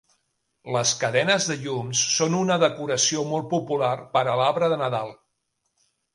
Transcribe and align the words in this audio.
Les 0.75 0.93
cadenes 1.01 1.49
de 1.49 1.57
llums 1.65 2.01
són 2.13 2.37
una 2.39 2.57
decoració 2.65 3.27
molt 3.35 3.47
popular 3.53 3.93
per 4.17 4.27
a 4.35 4.41
l'arbre 4.43 4.73
de 4.75 4.83
Nadal 4.85 5.15